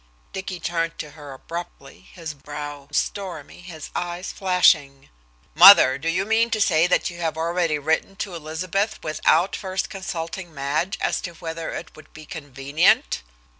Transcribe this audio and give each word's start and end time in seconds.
Dicky 0.33 0.59
turned 0.59 0.97
to 0.97 1.11
her 1.11 1.31
abruptly, 1.31 2.07
his 2.11 2.33
brow 2.33 2.87
stormy, 2.91 3.59
his 3.61 3.91
eyes 3.95 4.31
flashing. 4.33 5.09
"Mother, 5.53 5.99
do 5.99 6.09
you 6.09 6.25
mean 6.25 6.49
to 6.49 6.59
say 6.59 6.87
that 6.87 7.11
you 7.11 7.19
have 7.19 7.37
already 7.37 7.77
written 7.77 8.15
to 8.15 8.33
Elizabeth 8.33 8.97
without 9.03 9.55
first 9.55 9.91
consulting 9.91 10.51
Madge 10.51 10.97
as 11.01 11.21
to 11.21 11.33
whether 11.33 11.71
it 11.75 11.95
would 11.95 12.11
be 12.13 12.25
convenient?" 12.25 13.21